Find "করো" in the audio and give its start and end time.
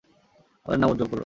1.07-1.19